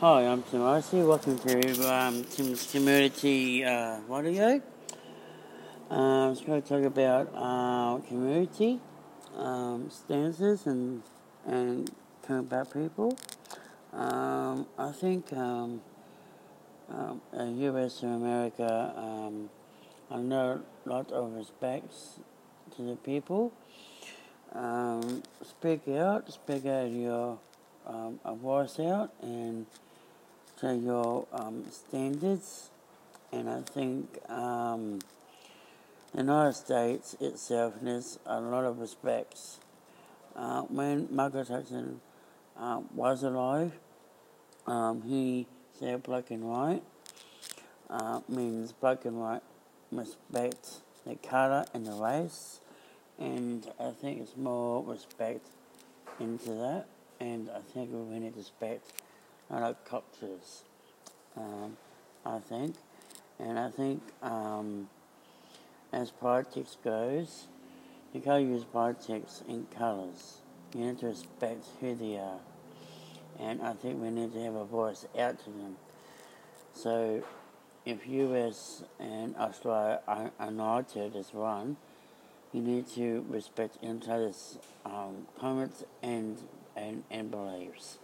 [0.00, 1.00] Hi, I'm Tim Icy.
[1.00, 4.60] Welcome to um, Tim's Community uh, Radio.
[5.90, 8.78] Uh, I'm just going to talk about uh, community
[9.38, 11.02] um, stances and
[11.46, 11.90] and
[12.20, 13.16] talk about people.
[13.94, 15.80] Um, I think um,
[16.90, 18.02] um, U.S.
[18.02, 19.48] and America, um,
[20.10, 22.20] I know a lot of respects
[22.76, 23.50] to the people.
[24.52, 27.38] Um, speak out, speak out your
[27.86, 29.66] um, voice out, and
[30.60, 32.70] to your um, standards,
[33.32, 35.00] and I think um,
[36.12, 39.58] the United States itself needs a lot of respects.
[40.34, 42.00] Uh, when Michael Jackson
[42.58, 43.72] uh, was alive,
[44.66, 45.46] um, he
[45.78, 46.82] said black and white
[47.90, 49.42] uh, means black and white
[49.92, 52.60] respect the colour and the race,
[53.18, 55.46] and I think it's more respect
[56.18, 56.86] into that,
[57.20, 58.78] and I think we need to
[59.50, 60.64] I like cultures,
[61.36, 61.76] um,
[62.24, 62.74] I think.
[63.38, 64.88] And I think um,
[65.92, 67.46] as politics goes,
[68.12, 70.38] you can't use politics in colours.
[70.74, 72.40] You need to respect who they are.
[73.38, 75.76] And I think we need to have a voice out to them.
[76.72, 77.22] So
[77.84, 81.76] if US and Australia are united as one,
[82.52, 86.38] you need to respect each other's um, comments and,
[86.76, 87.98] and, and beliefs.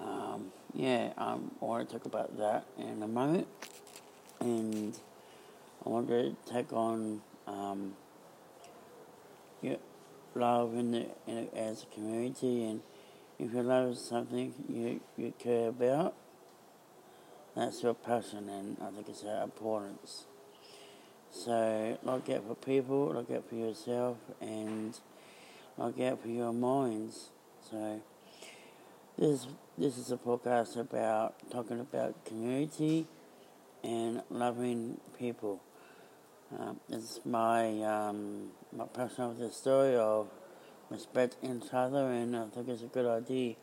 [0.00, 3.48] Um, yeah, um, I want to talk about that in a moment.
[4.40, 4.96] And
[5.84, 7.94] I want to take on um,
[10.38, 12.64] love in the, in, as a community.
[12.64, 12.80] And
[13.38, 16.14] if you love something you, you care about,
[17.56, 20.24] that's your passion, and I think it's our importance.
[21.30, 24.98] So look out for people, look out for yourself, and
[25.76, 27.30] look out for your minds.
[27.70, 28.00] So
[29.18, 33.06] this this is a podcast about talking about community
[33.84, 35.60] and loving people.
[36.58, 40.28] Um, it's my um, my the story of
[40.88, 43.56] respect each other, and I think it's a good idea.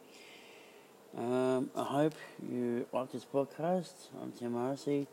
[1.18, 2.14] Um, I hope
[2.48, 3.94] you like this podcast.
[4.22, 5.08] I'm Tim Morrissey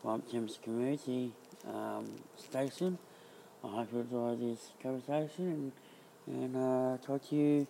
[0.00, 1.32] from Tim's Community
[1.68, 2.06] um,
[2.38, 2.96] Station.
[3.62, 5.72] I hope you enjoy this conversation
[6.26, 7.66] and, and uh, talk to you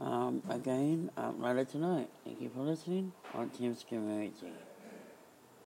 [0.00, 2.08] um, again later tonight.
[2.24, 4.32] Thank you for listening on Tim's Community.